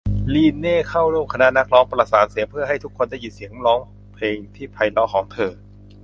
[0.33, 3.79] ลีนเน่เข้าร่วมคณะนักร้องประสานเสียงเพื่อให้ทุกคนได้ยินเสียงร้อง
[4.13, 5.51] เพลงที่ไพเราะของเธอ